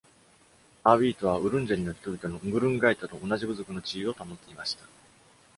[0.83, 4.83] アーウィートは、ウルンジェリの人々のングルンガエタと同じ部族の地位を保っていました。